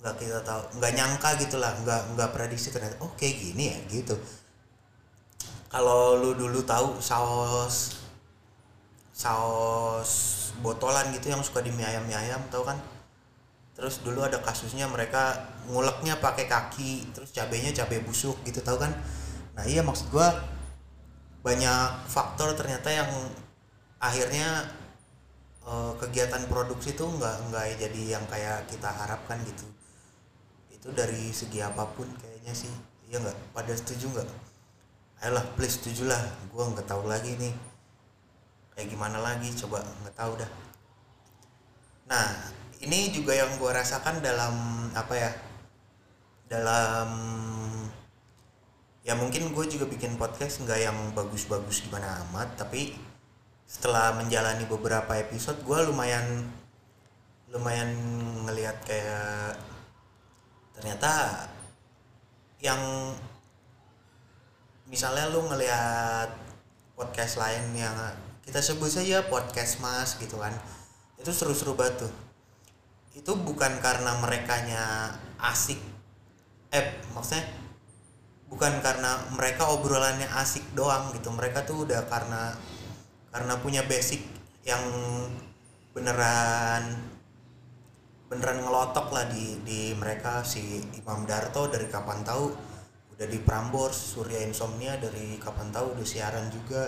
nggak 0.00 0.16
kita 0.16 0.40
tahu 0.40 0.80
nggak 0.80 0.92
nyangka 0.96 1.28
gitulah 1.44 1.72
nggak 1.84 2.16
nggak 2.16 2.30
prediksi 2.32 2.72
ternyata 2.72 2.96
oh 3.04 3.12
gini 3.20 3.68
ya? 3.68 3.76
Gitu. 3.88 4.16
Kalau 5.70 6.16
lu 6.18 6.34
dulu 6.34 6.64
tahu 6.64 6.98
saus 6.98 8.00
saus 9.12 10.12
botolan 10.64 11.12
gitu 11.12 11.28
yang 11.30 11.44
suka 11.44 11.60
di 11.60 11.70
mie 11.70 11.84
ayam 11.84 12.08
mie 12.08 12.16
ayam 12.16 12.40
tahu 12.48 12.64
kan? 12.64 12.80
Terus 13.76 14.00
dulu 14.00 14.24
ada 14.24 14.40
kasusnya 14.40 14.88
mereka 14.88 15.36
nguleknya 15.68 16.16
pakai 16.18 16.48
kaki 16.48 17.12
terus 17.12 17.30
cabenya 17.36 17.70
cabai 17.76 18.00
busuk 18.00 18.40
gitu 18.48 18.64
tahu 18.64 18.80
kan? 18.80 18.92
Nah 19.56 19.64
iya 19.68 19.84
maksud 19.84 20.08
gua 20.08 20.32
banyak 21.44 22.08
faktor 22.08 22.56
ternyata 22.56 22.88
yang 22.88 23.08
akhirnya 24.00 24.64
eh, 25.68 25.92
kegiatan 26.00 26.48
produksi 26.48 26.96
tuh 26.96 27.08
nggak 27.20 27.36
nggak 27.52 27.64
jadi 27.76 28.02
yang 28.16 28.24
kayak 28.32 28.64
kita 28.68 28.88
harapkan 28.88 29.36
gitu 29.44 29.68
itu 30.80 30.88
dari 30.96 31.28
segi 31.28 31.60
apa 31.60 31.84
pun 31.92 32.08
kayaknya 32.16 32.56
sih. 32.56 32.72
Iya 33.12 33.20
nggak? 33.20 33.38
Pada 33.52 33.72
setuju 33.76 34.16
nggak? 34.16 34.28
Ayolah 35.20 35.44
please 35.52 35.76
setuju 35.76 36.08
lah. 36.08 36.22
Gue 36.48 36.64
nggak 36.64 36.88
tahu 36.88 37.04
lagi 37.04 37.36
nih. 37.36 37.52
Kayak 38.72 38.96
gimana 38.96 39.20
lagi? 39.20 39.52
Coba 39.52 39.84
nggak 39.84 40.16
tahu 40.16 40.40
dah. 40.40 40.50
Nah 42.08 42.26
ini 42.80 43.12
juga 43.12 43.36
yang 43.36 43.52
gue 43.60 43.68
rasakan 43.68 44.24
dalam 44.24 44.88
apa 44.96 45.14
ya 45.14 45.30
dalam 46.48 47.08
ya 49.04 49.12
mungkin 49.14 49.52
gue 49.52 49.64
juga 49.68 49.84
bikin 49.84 50.16
podcast 50.16 50.64
nggak 50.64 50.80
yang 50.80 50.98
bagus-bagus 51.12 51.84
gimana 51.84 52.24
amat 52.28 52.56
tapi 52.56 52.96
setelah 53.68 54.16
menjalani 54.18 54.66
beberapa 54.66 55.14
episode 55.14 55.62
gue 55.62 55.78
lumayan 55.92 56.50
lumayan 57.52 57.92
ngelihat 58.48 58.76
kayak 58.82 59.60
ternyata 60.80 61.44
yang 62.64 62.80
misalnya 64.88 65.28
lu 65.28 65.44
ngelihat 65.46 66.32
podcast 66.96 67.36
lain 67.36 67.76
yang 67.76 67.94
kita 68.40 68.64
sebut 68.64 68.88
saja 68.88 69.22
podcast 69.28 69.78
mas 69.84 70.16
gitu 70.16 70.40
kan 70.40 70.52
itu 71.20 71.30
seru-seru 71.36 71.76
banget 71.76 72.08
tuh. 72.08 72.12
Itu 73.12 73.36
bukan 73.36 73.78
karena 73.84 74.16
merekanya 74.24 75.14
asik 75.36 75.76
eh 76.70 76.96
maksudnya 77.12 77.44
bukan 78.48 78.78
karena 78.80 79.20
mereka 79.36 79.68
obrolannya 79.68 80.26
asik 80.40 80.64
doang 80.72 81.12
gitu. 81.12 81.28
Mereka 81.28 81.68
tuh 81.68 81.84
udah 81.84 82.08
karena 82.08 82.56
karena 83.30 83.54
punya 83.60 83.84
basic 83.84 84.24
yang 84.64 84.82
beneran 85.92 87.09
beneran 88.30 88.62
ngelotok 88.62 89.10
lah 89.10 89.26
di 89.26 89.58
di 89.66 89.80
mereka. 89.98 90.46
Si 90.46 90.78
Imam 90.94 91.26
Darto 91.26 91.66
dari 91.66 91.90
kapan 91.90 92.22
tahu? 92.22 92.46
Udah 93.18 93.26
di 93.26 93.42
Prambors 93.42 94.14
Surya 94.14 94.46
Insomnia 94.46 94.94
dari 94.96 95.34
kapan 95.42 95.74
tahu? 95.74 95.98
Udah 95.98 96.06
siaran 96.06 96.46
juga. 96.54 96.86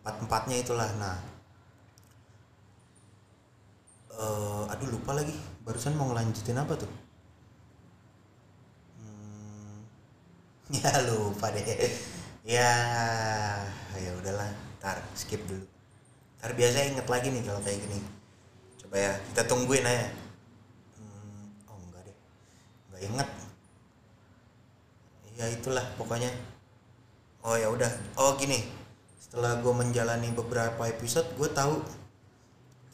Empat 0.00 0.24
empatnya 0.24 0.56
itulah. 0.64 0.88
Nah 0.96 1.16
uh, 4.16 4.72
aduh 4.72 4.88
lupa 4.88 5.12
lagi. 5.12 5.36
Barusan 5.60 5.92
mau 5.92 6.08
ngelanjutin 6.08 6.56
apa 6.56 6.72
tuh? 6.72 6.92
Hmm, 8.96 9.84
ya 10.80 10.88
lupa 11.04 11.52
deh. 11.52 11.64
Ya 12.48 12.72
ya 13.92 14.10
udahlah. 14.16 14.48
Ntar 14.80 15.04
skip 15.12 15.44
dulu. 15.44 15.68
Ntar 16.40 16.56
biasa 16.56 16.88
inget 16.88 17.08
lagi 17.12 17.28
nih 17.28 17.44
kalau 17.44 17.60
kayak 17.60 17.80
gini 17.84 18.23
coba 18.94 19.10
ya? 19.10 19.14
Kita 19.34 19.42
tungguin 19.50 19.82
aja. 19.82 20.06
Hmm, 20.94 21.50
oh 21.66 21.78
enggak 21.82 22.06
deh. 22.06 22.16
Enggak 22.86 23.02
inget. 23.10 23.28
Ya 25.34 25.46
itulah 25.50 25.82
pokoknya. 25.98 26.30
Oh 27.42 27.58
ya 27.58 27.74
udah. 27.74 27.90
Oh 28.14 28.38
gini. 28.38 28.62
Setelah 29.18 29.58
gue 29.58 29.74
menjalani 29.74 30.30
beberapa 30.30 30.78
episode 30.86 31.26
gue 31.34 31.50
tahu 31.50 31.82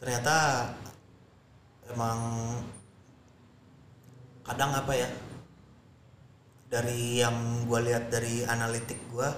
ternyata 0.01 0.65
emang 1.93 2.17
kadang 4.41 4.73
apa 4.73 4.97
ya 4.97 5.05
dari 6.65 7.21
yang 7.21 7.69
gue 7.69 7.79
lihat 7.85 8.09
dari 8.09 8.41
analitik 8.41 8.97
gue 9.13 9.29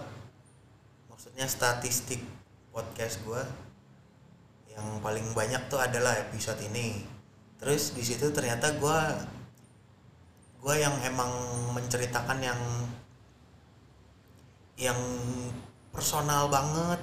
maksudnya 1.11 1.43
statistik 1.43 2.23
podcast 2.71 3.19
gue 3.27 3.43
yang 4.73 4.87
paling 4.99 5.27
banyak 5.37 5.61
tuh 5.69 5.79
adalah 5.79 6.17
episode 6.17 6.57
ini. 6.65 7.05
Terus 7.61 7.93
di 7.95 8.03
situ 8.03 8.33
ternyata 8.33 8.73
gue 8.75 8.99
gue 10.63 10.75
yang 10.79 10.95
emang 11.05 11.31
menceritakan 11.75 12.39
yang 12.41 12.61
yang 14.77 14.99
personal 15.93 16.49
banget. 16.49 16.99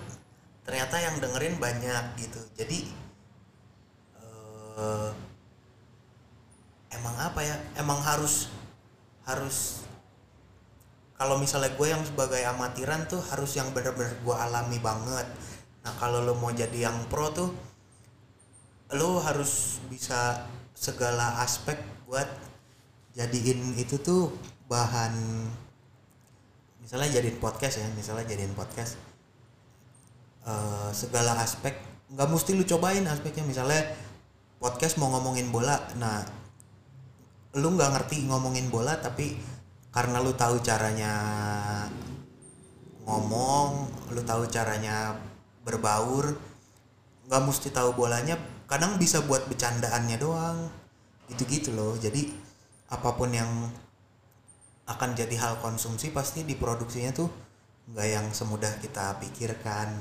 Ternyata 0.66 0.96
yang 1.00 1.16
dengerin 1.22 1.56
banyak 1.56 2.04
gitu. 2.18 2.40
Jadi 2.58 2.90
eh, 4.78 5.10
emang 6.94 7.16
apa 7.16 7.40
ya? 7.40 7.56
Emang 7.78 8.02
harus 8.02 8.50
harus 9.24 9.86
kalau 11.20 11.36
misalnya 11.36 11.76
gue 11.76 11.84
yang 11.84 12.00
sebagai 12.00 12.40
amatiran 12.48 13.04
tuh 13.04 13.20
harus 13.28 13.52
yang 13.52 13.68
bener-bener 13.76 14.16
gue 14.24 14.36
alami 14.36 14.80
banget 14.80 15.28
nah 15.80 15.92
kalau 15.96 16.20
lo 16.20 16.36
mau 16.36 16.52
jadi 16.52 16.90
yang 16.90 17.08
pro 17.08 17.32
tuh 17.32 17.50
lo 18.96 19.22
harus 19.22 19.78
bisa 19.88 20.44
segala 20.74 21.40
aspek 21.44 21.78
buat 22.04 22.26
jadiin 23.14 23.76
itu 23.78 24.00
tuh 24.00 24.34
bahan 24.70 25.12
misalnya 26.80 27.20
jadiin 27.20 27.38
podcast 27.38 27.78
ya 27.78 27.86
misalnya 27.94 28.26
jadiin 28.26 28.54
podcast 28.56 28.98
eh, 30.46 30.90
segala 30.90 31.38
aspek. 31.38 31.76
Nggak 32.10 32.28
mesti 32.30 32.50
lu 32.58 32.66
cobain 32.66 33.06
aspeknya 33.06 33.46
misalnya 33.46 33.86
podcast 34.58 34.98
mau 34.98 35.12
ngomongin 35.14 35.54
bola. 35.54 35.78
Nah 35.94 36.26
lu 37.54 37.78
nggak 37.78 37.90
ngerti 37.94 38.26
ngomongin 38.26 38.70
bola 38.70 38.98
tapi 38.98 39.38
karena 39.90 40.22
lu 40.22 40.34
tahu 40.34 40.62
caranya 40.62 41.14
ngomong 43.06 43.90
lu 44.14 44.22
tahu 44.22 44.46
caranya 44.46 45.18
berbaur 45.70 46.34
nggak 47.30 47.42
mesti 47.46 47.70
tahu 47.70 47.94
bolanya 47.94 48.34
kadang 48.66 48.98
bisa 48.98 49.22
buat 49.22 49.46
bercandaannya 49.46 50.18
doang. 50.18 50.58
Gitu-gitu 51.30 51.70
loh. 51.70 51.94
Jadi 51.94 52.26
apa 52.90 53.14
pun 53.14 53.30
yang 53.30 53.70
akan 54.90 55.14
jadi 55.14 55.38
hal 55.38 55.62
konsumsi 55.62 56.10
pasti 56.10 56.42
diproduksinya 56.42 57.14
tuh 57.14 57.30
nggak 57.94 58.08
yang 58.10 58.26
semudah 58.34 58.74
kita 58.82 59.22
pikirkan. 59.22 59.94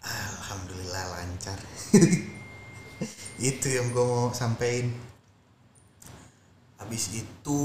Alhamdulillah 0.00 1.04
lancar. 1.12 1.60
Itu 3.40 3.68
yang 3.68 3.92
gue 3.92 4.04
mau 4.04 4.32
sampein. 4.32 4.92
Habis 6.80 7.12
itu 7.12 7.60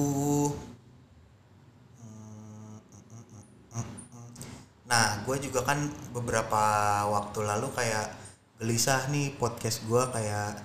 nah 4.96 5.20
gue 5.28 5.36
juga 5.44 5.60
kan 5.68 5.92
beberapa 6.16 6.64
waktu 7.12 7.44
lalu 7.44 7.68
kayak 7.76 8.16
gelisah 8.64 9.12
nih 9.12 9.36
podcast 9.36 9.84
gue 9.84 10.00
kayak 10.16 10.56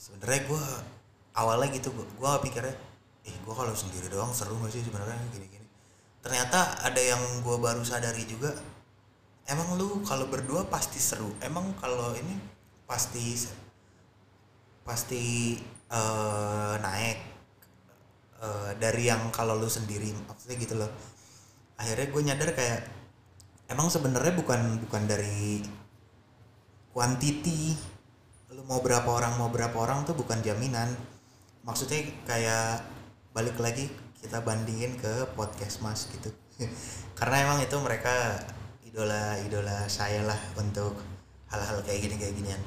sebenarnya 0.00 0.48
gue 0.48 0.64
awalnya 1.36 1.68
gitu 1.76 1.92
gue 1.92 2.30
pikirnya 2.48 2.72
eh 3.28 3.36
gue 3.44 3.52
kalau 3.52 3.76
sendiri 3.76 4.08
doang 4.08 4.32
seru 4.32 4.56
gak 4.64 4.72
sih 4.72 4.80
sebenarnya 4.80 5.20
gini-gini? 5.36 5.68
Ternyata 6.24 6.80
ada 6.80 6.96
yang 6.96 7.20
gue 7.44 7.56
baru 7.60 7.84
sadari 7.84 8.24
juga 8.24 8.56
emang 9.44 9.76
lu 9.76 10.00
kalau 10.00 10.24
berdua 10.32 10.64
pasti 10.72 10.96
seru. 10.96 11.28
Emang 11.44 11.76
kalau 11.76 12.16
ini 12.16 12.40
pasti 12.88 13.36
pasti 14.80 15.60
eh, 15.92 16.74
naik 16.80 17.18
eh, 18.40 18.70
dari 18.80 19.12
yang 19.12 19.28
kalau 19.28 19.60
lu 19.60 19.68
sendiri 19.68 20.08
maksudnya 20.24 20.56
gitu 20.56 20.80
loh. 20.80 20.88
Akhirnya 21.76 22.08
gue 22.08 22.22
nyadar 22.24 22.50
kayak 22.56 22.99
emang 23.70 23.86
sebenarnya 23.86 24.34
bukan 24.34 24.82
bukan 24.82 25.02
dari 25.06 25.62
quantity 26.90 27.78
lu 28.50 28.66
mau 28.66 28.82
berapa 28.82 29.06
orang 29.06 29.38
mau 29.38 29.46
berapa 29.46 29.72
orang 29.78 30.02
tuh 30.02 30.18
bukan 30.18 30.42
jaminan. 30.42 30.90
Maksudnya 31.62 32.02
kayak 32.26 32.82
balik 33.30 33.54
lagi 33.62 33.86
kita 34.18 34.42
bandingin 34.42 34.98
ke 34.98 35.30
podcast 35.38 35.78
mas 35.86 36.10
gitu. 36.10 36.34
Karena 37.18 37.46
emang 37.46 37.62
itu 37.62 37.78
mereka 37.78 38.42
idola 38.82 39.38
idola 39.46 39.86
saya 39.86 40.26
lah 40.26 40.40
untuk 40.58 40.98
hal-hal 41.46 41.78
kayak 41.86 42.10
gini 42.10 42.14
kayak 42.18 42.34
ginian. 42.34 42.62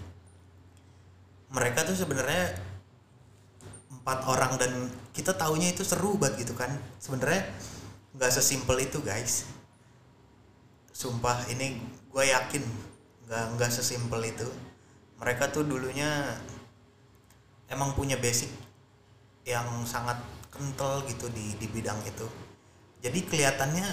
Mereka 1.51 1.83
tuh 1.83 1.99
sebenarnya 1.99 2.55
empat 3.91 4.19
orang 4.25 4.55
dan 4.55 4.71
kita 5.11 5.35
taunya 5.35 5.75
itu 5.75 5.83
seru 5.83 6.15
banget 6.15 6.47
gitu 6.47 6.55
kan. 6.55 6.71
Sebenarnya 6.95 7.43
nggak 8.15 8.31
sesimpel 8.31 8.87
itu 8.87 9.03
guys 9.03 9.52
sumpah 10.93 11.49
ini 11.49 11.81
gue 12.13 12.23
yakin 12.23 12.63
nggak 13.27 13.45
nggak 13.57 13.71
sesimpel 13.73 14.21
itu. 14.23 14.47
Mereka 15.17 15.49
tuh 15.49 15.65
dulunya 15.65 16.37
emang 17.67 17.97
punya 17.97 18.15
basic 18.21 18.49
yang 19.43 19.65
sangat 19.83 20.21
kental 20.53 21.01
gitu 21.09 21.27
di 21.33 21.57
di 21.57 21.67
bidang 21.67 21.97
itu. 22.05 22.29
Jadi 23.03 23.19
kelihatannya 23.27 23.87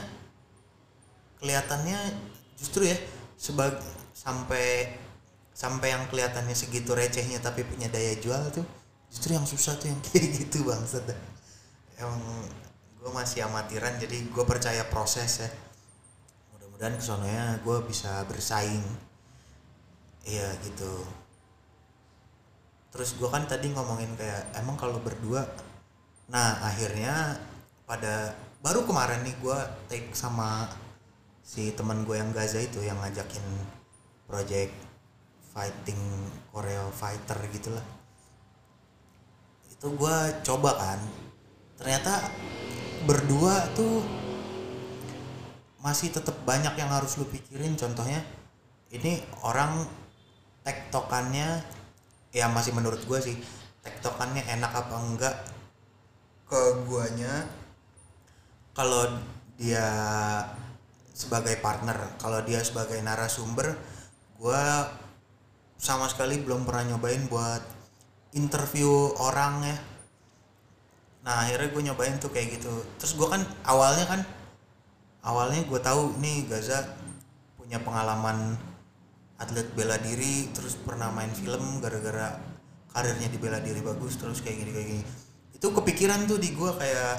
kelihatannya 1.41 1.99
justru 2.61 2.85
ya 2.85 2.97
sebagai 3.41 3.81
sampai 4.13 4.93
sampai 5.57 5.97
yang 5.97 6.05
kelihatannya 6.13 6.53
segitu 6.53 6.93
recehnya 6.93 7.41
tapi 7.41 7.65
punya 7.65 7.89
daya 7.89 8.17
jual 8.21 8.53
tuh 8.53 8.65
justru 9.09 9.35
yang 9.35 9.49
susah 9.49 9.77
tuh 9.81 9.89
yang 9.89 10.01
kayak 10.07 10.29
gitu 10.45 10.69
dah. 10.69 11.19
emang 12.01 12.21
gue 13.01 13.11
masih 13.13 13.49
amatiran 13.49 13.97
jadi 13.97 14.29
gue 14.29 14.45
percaya 14.45 14.85
proses 14.93 15.41
ya 15.41 15.49
mudah-mudahan 16.81 17.61
gue 17.61 17.79
bisa 17.85 18.25
bersaing. 18.25 18.81
Iya 20.25 20.49
gitu. 20.65 21.05
Terus 22.89 23.21
gue 23.21 23.29
kan 23.29 23.45
tadi 23.45 23.69
ngomongin 23.69 24.17
kayak 24.17 24.57
emang 24.57 24.81
kalau 24.81 24.97
berdua? 25.05 25.45
Nah 26.33 26.65
akhirnya 26.65 27.37
pada 27.85 28.33
baru 28.65 28.89
kemarin 28.89 29.21
nih 29.29 29.37
gue 29.45 29.59
take 29.93 30.17
sama 30.17 30.73
si 31.45 31.69
teman 31.77 32.09
gue 32.09 32.17
yang 32.17 32.33
Gaza 32.33 32.65
itu 32.65 32.81
yang 32.81 32.97
ngajakin 33.05 33.45
project 34.25 34.73
fighting 35.53 36.01
Koreo 36.49 36.89
fighter 36.97 37.37
gitulah. 37.53 37.85
Itu 39.69 39.93
gue 40.01 40.17
coba 40.49 40.81
kan. 40.81 41.01
Ternyata 41.77 42.25
berdua 43.05 43.69
tuh 43.77 44.20
masih 45.81 46.13
tetap 46.13 46.37
banyak 46.45 46.77
yang 46.77 46.93
harus 46.93 47.17
lu 47.17 47.27
pikirin. 47.29 47.77
Contohnya 47.77 48.21
ini 48.93 49.21
orang 49.45 49.89
tektokannya 50.65 51.65
ya 52.31 52.47
masih 52.53 52.77
menurut 52.77 53.01
gue 53.09 53.19
sih 53.19 53.37
tektokannya 53.81 54.45
enak 54.45 54.71
apa 54.71 54.95
enggak 55.01 55.37
ke 56.47 56.63
guanya 56.85 57.49
kalau 58.77 59.19
dia 59.57 59.89
sebagai 61.17 61.59
partner 61.59 61.97
kalau 62.21 62.45
dia 62.45 62.61
sebagai 62.63 63.01
narasumber 63.03 63.75
gue 64.39 64.65
sama 65.81 66.07
sekali 66.13 66.39
belum 66.45 66.69
pernah 66.69 66.95
nyobain 66.95 67.25
buat 67.27 67.65
interview 68.37 69.17
orang 69.17 69.65
ya 69.65 69.77
nah 71.21 71.45
akhirnya 71.45 71.69
gue 71.73 71.83
nyobain 71.85 72.17
tuh 72.17 72.33
kayak 72.33 72.57
gitu. 72.57 72.73
Terus 72.97 73.13
gue 73.13 73.29
kan 73.29 73.45
awalnya 73.69 74.09
kan 74.09 74.21
awalnya 75.25 75.65
gue 75.65 75.81
tahu 75.81 76.17
nih 76.21 76.49
Gaza 76.49 76.97
punya 77.61 77.81
pengalaman 77.81 78.57
atlet 79.41 79.69
bela 79.73 79.97
diri 80.01 80.53
terus 80.53 80.77
pernah 80.77 81.09
main 81.13 81.33
film 81.33 81.81
gara-gara 81.81 82.37
karirnya 82.93 83.29
di 83.33 83.39
bela 83.41 83.57
diri 83.63 83.81
bagus 83.81 84.21
terus 84.21 84.45
kayak 84.45 84.57
gini 84.65 84.71
kayak 84.73 84.89
gini. 84.93 85.05
Itu 85.57 85.73
kepikiran 85.73 86.29
tuh 86.29 86.37
di 86.41 86.53
gue 86.53 86.71
kayak 86.77 87.15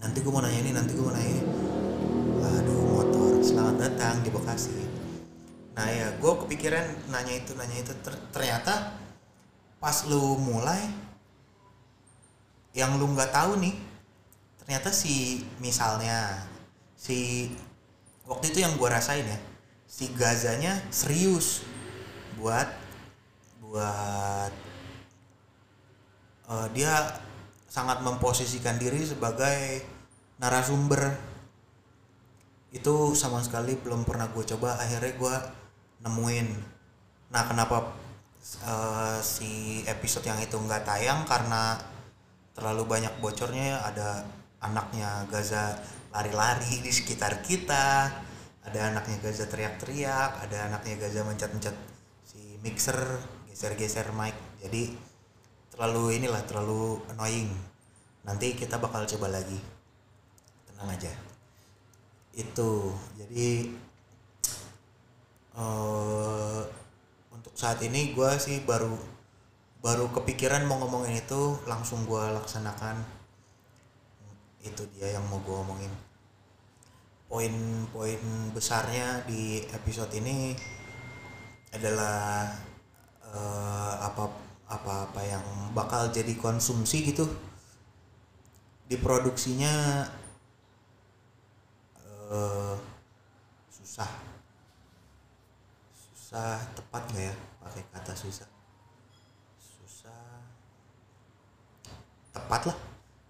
nanti 0.00 0.18
gue 0.20 0.32
mau 0.32 0.44
nanya 0.44 0.60
ini 0.60 0.72
nanti 0.72 0.92
gue 0.96 1.04
mau 1.04 1.14
nanya 1.14 1.30
ini. 1.30 1.42
Aduh 2.40 2.82
motor 2.98 3.40
selamat 3.40 3.76
datang 3.78 4.20
di 4.24 4.30
Bekasi. 4.32 4.80
Nah 5.76 5.86
ya 5.88 6.08
gue 6.18 6.32
kepikiran 6.44 7.08
nanya 7.08 7.34
itu 7.36 7.52
nanya 7.56 7.76
itu. 7.80 7.92
Ter- 8.04 8.24
ternyata 8.32 8.96
pas 9.80 10.04
lu 10.08 10.36
mulai 10.36 10.82
yang 12.76 13.00
lu 13.00 13.08
nggak 13.16 13.32
tahu 13.32 13.56
nih 13.58 13.74
ternyata 14.62 14.92
si 14.94 15.42
misalnya 15.58 16.49
si 17.00 17.48
waktu 18.28 18.52
itu 18.52 18.60
yang 18.60 18.76
gue 18.76 18.84
rasain 18.84 19.24
ya 19.24 19.40
si 19.88 20.12
Gazanya 20.12 20.76
serius 20.92 21.64
buat 22.36 22.68
buat 23.64 24.52
eh, 26.52 26.68
dia 26.76 26.92
sangat 27.70 28.02
memposisikan 28.02 28.76
diri 28.76 29.00
sebagai 29.06 29.86
narasumber. 30.42 31.14
Itu 32.70 33.14
sama 33.18 33.42
sekali 33.42 33.78
belum 33.78 34.02
pernah 34.06 34.30
gue 34.30 34.42
coba 34.42 34.78
akhirnya 34.78 35.14
gue 35.14 35.36
nemuin. 36.06 36.48
Nah 37.30 37.42
kenapa 37.46 37.94
eh, 38.66 39.18
si 39.22 39.82
episode 39.86 40.26
yang 40.26 40.38
itu 40.42 40.58
nggak 40.58 40.82
tayang? 40.82 41.22
Karena 41.24 41.78
terlalu 42.54 42.82
banyak 42.90 43.14
bocornya 43.22 43.78
ada 43.86 44.26
anaknya 44.60 45.24
Gaza 45.30 45.78
lari-lari 46.10 46.82
di 46.82 46.90
sekitar 46.90 47.42
kita. 47.42 48.10
Ada 48.60 48.92
anaknya 48.92 49.16
Gaza 49.24 49.48
teriak-teriak 49.48 50.46
ada 50.46 50.68
anaknya 50.68 51.00
Gaza 51.00 51.24
mencet-mencet 51.24 51.76
si 52.28 52.60
mixer 52.60 52.98
geser-geser 53.48 54.12
mic. 54.12 54.36
Jadi 54.60 54.94
terlalu 55.72 56.20
inilah 56.20 56.44
terlalu 56.44 57.00
annoying. 57.08 57.50
Nanti 58.26 58.52
kita 58.52 58.76
bakal 58.76 59.08
coba 59.16 59.40
lagi. 59.40 59.56
Tenang 60.68 60.92
aja. 60.92 61.12
Itu. 62.36 62.92
Jadi 63.16 63.72
eh 65.56 66.62
untuk 67.32 67.54
saat 67.56 67.80
ini 67.80 68.12
gue 68.12 68.30
sih 68.38 68.62
baru 68.62 68.92
baru 69.80 70.12
kepikiran 70.12 70.68
mau 70.68 70.76
ngomongin 70.84 71.24
itu 71.24 71.56
langsung 71.64 72.04
gue 72.04 72.20
laksanakan 72.36 73.19
itu 74.60 74.82
dia 74.96 75.16
yang 75.16 75.24
mau 75.28 75.40
gue 75.40 75.56
omongin. 75.56 75.92
Poin-poin 77.30 78.20
besarnya 78.52 79.22
di 79.24 79.62
episode 79.70 80.10
ini 80.18 80.52
adalah 81.70 82.50
eh, 83.22 83.94
apa 84.02 84.24
apa-apa 84.70 85.20
yang 85.22 85.44
bakal 85.72 86.10
jadi 86.10 86.34
konsumsi 86.36 87.06
gitu. 87.06 87.24
Diproduksinya 88.90 90.04
eh, 92.04 92.76
susah. 93.70 94.10
Susah 95.94 96.58
tepat 96.74 97.02
nggak 97.14 97.24
ya 97.30 97.34
pakai 97.62 97.82
kata 97.94 98.12
susah? 98.12 98.48
Susah. 99.56 100.42
Tepat 102.34 102.74
lah. 102.74 102.78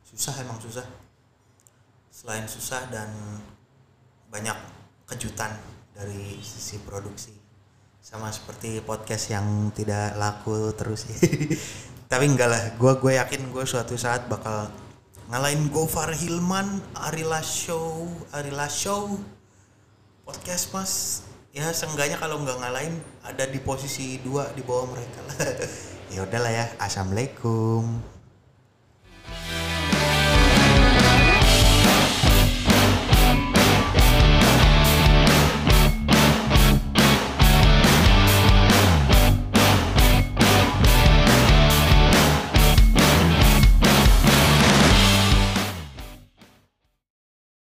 Susah 0.08 0.34
emang 0.42 0.58
susah 0.58 1.09
selain 2.20 2.44
susah 2.44 2.84
dan 2.92 3.08
banyak 4.28 4.52
kejutan 5.08 5.56
dari 5.96 6.36
sisi 6.44 6.76
produksi. 6.84 7.32
Sama 8.04 8.28
seperti 8.28 8.84
podcast 8.84 9.32
yang 9.32 9.72
tidak 9.72 10.20
laku 10.20 10.68
terus. 10.76 11.08
Tapi 12.12 12.24
enggak 12.28 12.52
lah 12.52 12.62
gue 12.76 12.92
gue 13.00 13.12
yakin 13.16 13.48
gue 13.48 13.64
suatu 13.64 13.96
saat 13.96 14.28
bakal 14.28 14.68
ngalahin 15.32 15.72
Gofar 15.72 16.12
Hilman 16.12 16.84
Arila 16.92 17.40
Show 17.40 18.04
Arila 18.36 18.68
Show 18.68 19.16
podcast 20.28 20.76
mas. 20.76 20.92
Ya 21.56 21.72
seenggaknya 21.72 22.20
kalau 22.20 22.44
nggak 22.44 22.60
ngalahin 22.60 23.00
ada 23.24 23.48
di 23.48 23.58
posisi 23.64 24.20
dua 24.20 24.52
di 24.52 24.60
bawah 24.60 24.92
mereka 24.92 25.20
lah. 25.24 25.36
Ya 26.10 26.26
udahlah 26.26 26.50
ya 26.50 26.66
assalamualaikum 26.82 28.19